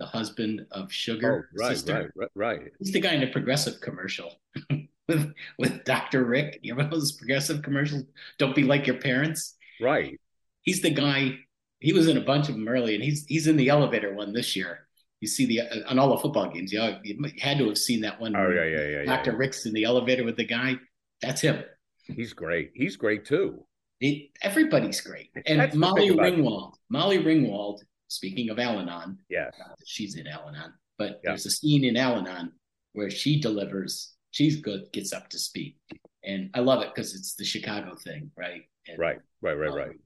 the 0.00 0.06
husband 0.06 0.66
of 0.72 0.90
Sugar. 0.90 1.50
Oh, 1.52 1.58
right, 1.62 1.76
sister. 1.76 2.12
right, 2.16 2.28
right, 2.34 2.58
right. 2.60 2.72
He's 2.80 2.90
the 2.90 3.00
guy 3.00 3.12
in 3.12 3.20
the 3.20 3.28
progressive 3.28 3.80
commercial 3.80 4.32
with 5.08 5.32
with 5.58 5.84
Dr. 5.84 6.24
Rick. 6.24 6.58
You 6.62 6.74
know 6.74 6.88
those 6.88 7.12
progressive 7.12 7.62
commercials? 7.62 8.04
Don't 8.38 8.56
be 8.56 8.64
like 8.64 8.86
your 8.86 8.96
parents. 8.96 9.56
Right. 9.80 10.18
He's 10.62 10.80
the 10.80 10.90
guy. 10.90 11.38
He 11.78 11.92
was 11.92 12.08
in 12.08 12.16
a 12.16 12.22
bunch 12.22 12.48
of 12.48 12.54
them 12.54 12.66
early, 12.66 12.94
and 12.94 13.04
he's 13.04 13.26
he's 13.26 13.46
in 13.46 13.56
the 13.56 13.68
elevator 13.68 14.12
one 14.14 14.32
this 14.32 14.56
year. 14.56 14.88
You 15.20 15.28
see 15.28 15.44
the 15.44 15.60
uh, 15.60 15.90
on 15.90 15.98
all 15.98 16.08
the 16.08 16.18
football 16.22 16.50
games. 16.50 16.72
You, 16.72 16.78
know, 16.78 16.98
you 17.04 17.22
had 17.38 17.58
to 17.58 17.68
have 17.68 17.78
seen 17.78 18.00
that 18.00 18.18
one. 18.18 18.34
Oh 18.34 18.48
yeah, 18.48 18.64
yeah, 18.64 18.86
yeah. 18.88 19.04
Dr. 19.04 19.32
Yeah, 19.32 19.36
Rick's 19.36 19.66
in 19.66 19.74
the 19.74 19.84
elevator 19.84 20.24
with 20.24 20.36
the 20.36 20.44
guy. 20.44 20.76
That's 21.20 21.42
him. 21.42 21.62
He's 22.06 22.32
great. 22.32 22.70
He's 22.74 22.96
great 22.96 23.26
too. 23.26 23.66
He, 23.98 24.32
everybody's 24.40 25.02
great. 25.02 25.28
And 25.44 25.60
That's 25.60 25.76
Molly 25.76 26.08
Ringwald. 26.08 26.72
Molly 26.88 27.18
Ringwald. 27.18 27.80
Speaking 28.10 28.50
of 28.50 28.58
Al-Anon, 28.58 29.18
yes, 29.28 29.54
uh, 29.60 29.74
she's 29.86 30.16
in 30.16 30.26
Al-Anon. 30.26 30.72
But 30.98 31.20
yeah. 31.22 31.30
there's 31.30 31.46
a 31.46 31.50
scene 31.50 31.84
in 31.84 31.96
Al-Anon 31.96 32.52
where 32.92 33.08
she 33.08 33.40
delivers. 33.40 34.14
She's 34.32 34.60
good, 34.60 34.82
gets 34.92 35.12
up 35.12 35.28
to 35.30 35.38
speed, 35.38 35.76
and 36.24 36.50
I 36.54 36.60
love 36.60 36.82
it 36.82 36.90
because 36.94 37.14
it's 37.14 37.34
the 37.34 37.44
Chicago 37.44 37.94
thing, 37.94 38.30
right? 38.36 38.62
And, 38.88 38.98
right, 38.98 39.18
right, 39.40 39.54
right, 39.54 39.70
um, 39.70 39.76
right. 39.76 39.96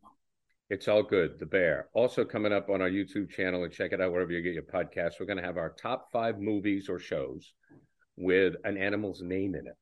It's 0.70 0.88
all 0.88 1.02
good. 1.02 1.38
The 1.38 1.46
Bear. 1.46 1.88
Also 1.94 2.25
coming 2.25 2.52
up 2.52 2.68
on 2.68 2.82
our 2.82 2.90
YouTube 2.90 3.30
channel 3.30 3.64
and 3.64 3.73
check 3.73 3.92
it 3.92 4.00
out 4.00 4.12
wherever 4.12 4.32
you 4.32 4.42
get 4.42 4.54
your 4.54 4.62
podcasts. 4.62 5.14
We're 5.20 5.26
going 5.26 5.38
to 5.38 5.44
have 5.44 5.58
our 5.58 5.70
top 5.70 6.08
five 6.12 6.40
movies 6.40 6.88
or 6.88 6.99
shows 6.99 7.52
with 8.16 8.54
an 8.64 8.76
animal's 8.76 9.23
name 9.23 9.54
in 9.54 9.66
it. 9.66 9.76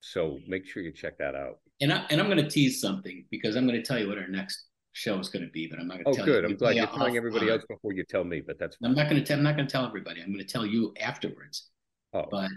So 0.00 0.38
make 0.46 0.66
sure 0.66 0.82
you 0.82 0.92
check 0.92 1.18
that 1.18 1.34
out. 1.34 1.58
And 1.80 1.92
I 1.92 2.04
and 2.10 2.20
I'm 2.20 2.26
going 2.26 2.42
to 2.42 2.48
tease 2.48 2.80
something 2.80 3.24
because 3.30 3.56
I'm 3.56 3.66
going 3.66 3.80
to 3.80 3.86
tell 3.86 3.98
you 3.98 4.08
what 4.08 4.18
our 4.18 4.28
next 4.28 4.66
show 4.92 5.18
is 5.18 5.28
going 5.28 5.44
to 5.44 5.50
be, 5.50 5.66
but 5.66 5.78
I'm 5.78 5.88
not 5.88 5.94
going 5.94 6.04
to 6.04 6.10
oh, 6.10 6.14
tell 6.14 6.24
good. 6.24 6.44
you. 6.44 6.50
I'm 6.50 6.56
glad 6.56 6.76
you're 6.76 6.86
telling 6.86 7.16
everybody 7.16 7.50
else 7.50 7.64
before 7.68 7.92
you 7.92 8.04
tell 8.04 8.24
me, 8.24 8.40
but 8.40 8.58
that's 8.58 8.76
fine. 8.76 8.90
I'm 8.90 8.96
not 8.96 9.08
going 9.08 9.20
to 9.20 9.26
tell. 9.26 9.38
I'm 9.38 9.44
not 9.44 9.56
going 9.56 9.66
to 9.66 9.72
tell 9.72 9.86
everybody. 9.86 10.20
I'm 10.20 10.32
going 10.32 10.44
to 10.44 10.44
tell 10.44 10.66
you 10.66 10.92
afterwards. 11.00 11.68
Oh. 12.12 12.26
But 12.30 12.50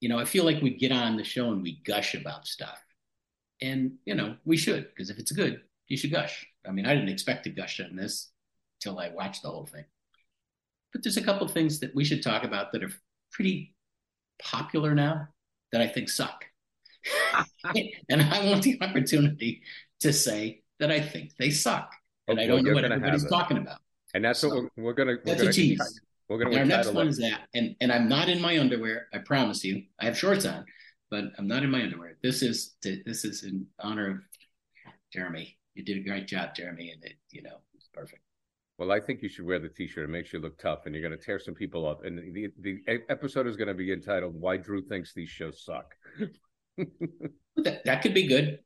you 0.00 0.08
know, 0.08 0.18
I 0.18 0.24
feel 0.24 0.44
like 0.44 0.62
we 0.62 0.76
get 0.76 0.92
on 0.92 1.16
the 1.16 1.24
show 1.24 1.50
and 1.50 1.62
we 1.62 1.80
gush 1.84 2.14
about 2.14 2.46
stuff, 2.46 2.80
and 3.60 3.92
you 4.04 4.14
know, 4.14 4.36
we 4.44 4.56
should 4.56 4.88
because 4.88 5.10
if 5.10 5.18
it's 5.18 5.32
good, 5.32 5.60
you 5.88 5.96
should 5.96 6.12
gush. 6.12 6.46
I 6.66 6.70
mean, 6.70 6.86
I 6.86 6.94
didn't 6.94 7.08
expect 7.08 7.44
to 7.44 7.50
gush 7.50 7.80
on 7.80 7.96
this 7.96 8.30
till 8.80 8.98
I 8.98 9.10
watched 9.10 9.42
the 9.42 9.50
whole 9.50 9.66
thing. 9.66 9.84
But 10.92 11.02
there's 11.02 11.16
a 11.16 11.22
couple 11.22 11.46
things 11.48 11.80
that 11.80 11.94
we 11.94 12.04
should 12.04 12.22
talk 12.22 12.44
about 12.44 12.72
that 12.72 12.82
are 12.82 12.92
pretty 13.32 13.74
popular 14.40 14.94
now 14.94 15.28
that 15.72 15.80
I 15.80 15.88
think 15.88 16.08
suck. 16.08 16.44
and 18.08 18.22
I 18.22 18.46
want 18.46 18.62
the 18.62 18.78
opportunity 18.80 19.62
to 20.00 20.12
say 20.12 20.62
that 20.80 20.90
I 20.90 21.00
think 21.00 21.32
they 21.38 21.50
suck. 21.50 21.92
And 22.28 22.40
I 22.40 22.46
don't 22.46 22.64
know 22.64 22.74
what 22.74 22.84
everybody's 22.84 23.28
talking 23.28 23.58
about. 23.58 23.78
And 24.14 24.24
that's 24.24 24.40
so, 24.40 24.48
what 24.48 24.64
we're, 24.76 24.84
we're 24.84 24.92
going 24.92 25.08
to. 25.08 25.18
That's 25.24 25.38
gonna, 25.38 25.50
a 25.50 25.52
tease. 25.52 26.00
We're 26.28 26.38
going 26.38 26.52
to. 26.52 26.58
Our 26.58 26.64
next 26.64 26.92
one 26.92 27.08
is 27.08 27.18
that, 27.18 27.42
and 27.54 27.76
and 27.80 27.92
I'm 27.92 28.08
not 28.08 28.28
in 28.28 28.40
my 28.40 28.58
underwear. 28.58 29.06
I 29.12 29.18
promise 29.18 29.64
you. 29.64 29.82
I 30.00 30.06
have 30.06 30.18
shorts 30.18 30.44
on, 30.44 30.64
but 31.10 31.24
I'm 31.38 31.46
not 31.46 31.62
in 31.62 31.70
my 31.70 31.82
underwear. 31.82 32.16
This 32.22 32.42
is 32.42 32.76
to, 32.82 33.00
this 33.06 33.24
is 33.24 33.44
in 33.44 33.66
honor 33.78 34.10
of 34.10 34.18
Jeremy 35.12 35.56
you 35.76 35.84
did 35.84 35.98
a 35.98 36.00
great 36.00 36.26
job, 36.26 36.54
Jeremy, 36.54 36.90
and 36.90 37.04
it, 37.04 37.16
you 37.30 37.42
know, 37.42 37.58
it's 37.74 37.88
perfect. 37.92 38.22
Well, 38.78 38.90
I 38.90 38.98
think 38.98 39.22
you 39.22 39.28
should 39.28 39.46
wear 39.46 39.58
the 39.58 39.68
T-shirt. 39.68 40.04
It 40.04 40.12
makes 40.12 40.32
you 40.32 40.38
look 40.38 40.58
tough, 40.58 40.86
and 40.86 40.94
you're 40.94 41.06
going 41.06 41.16
to 41.16 41.22
tear 41.22 41.38
some 41.38 41.54
people 41.54 41.86
up. 41.86 42.04
And 42.04 42.34
the 42.34 42.48
the 42.60 42.80
episode 43.08 43.46
is 43.46 43.56
going 43.56 43.68
to 43.68 43.74
be 43.74 43.92
entitled 43.92 44.34
"Why 44.34 44.56
Drew 44.56 44.82
Thinks 44.82 45.12
These 45.14 45.28
Shows 45.28 45.64
Suck." 45.64 45.94
that, 47.56 47.84
that 47.84 48.02
could 48.02 48.14
be 48.14 48.26
good. 48.26 48.58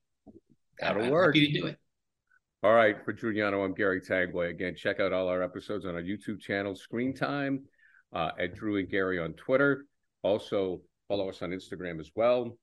That'll 0.80 1.04
I'm 1.04 1.10
work. 1.10 1.34
Happy 1.34 1.52
to 1.52 1.60
do 1.60 1.66
it. 1.66 1.78
All 2.62 2.74
right, 2.74 3.02
for 3.06 3.14
Drew 3.14 3.32
Yanno, 3.32 3.64
I'm 3.64 3.72
Gary 3.72 4.02
Tanguay. 4.02 4.50
Again, 4.50 4.74
check 4.76 5.00
out 5.00 5.14
all 5.14 5.28
our 5.28 5.42
episodes 5.42 5.86
on 5.86 5.94
our 5.94 6.02
YouTube 6.02 6.40
channel, 6.40 6.74
Screen 6.74 7.14
Time, 7.14 7.64
uh, 8.12 8.32
at 8.38 8.54
Drew 8.54 8.76
and 8.76 8.86
Gary 8.86 9.18
on 9.18 9.32
Twitter. 9.32 9.86
Also, 10.22 10.82
follow 11.08 11.30
us 11.30 11.40
on 11.40 11.52
Instagram 11.52 11.98
as 12.00 12.10
well. 12.14 12.58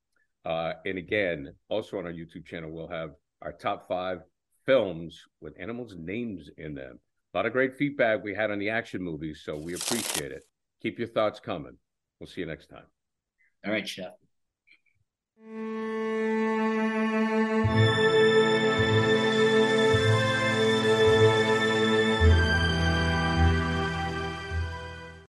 Uh, 0.45 0.73
and 0.85 0.99
again, 0.99 1.51
also 1.67 1.97
on 1.97 2.05
our 2.05 2.11
YouTube 2.11 2.45
channel, 2.45 2.69
we'll 2.71 2.87
have 2.87 3.09
our 3.41 3.51
top 3.51 3.87
five 3.87 4.19
films 4.67 5.19
with 5.41 5.59
animals' 5.59 5.95
names 5.97 6.51
in 6.59 6.75
them. 6.75 6.99
A 7.33 7.37
lot 7.37 7.47
of 7.47 7.53
great 7.53 7.75
feedback 7.75 8.23
we 8.23 8.35
had 8.35 8.51
on 8.51 8.59
the 8.59 8.69
action 8.69 9.01
movies, 9.01 9.41
so 9.43 9.57
we 9.57 9.73
appreciate 9.73 10.31
it. 10.31 10.43
Keep 10.83 10.99
your 10.99 11.07
thoughts 11.07 11.39
coming. 11.39 11.75
We'll 12.19 12.27
see 12.27 12.41
you 12.41 12.47
next 12.47 12.67
time. 12.67 12.85
All 13.65 13.71
right, 13.71 13.87
Chef. 13.87 14.13